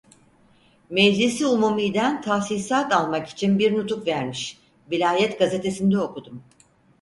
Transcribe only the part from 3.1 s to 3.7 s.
için